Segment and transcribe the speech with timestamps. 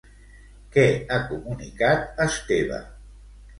[0.75, 2.83] Què ha comunicat, Esteba?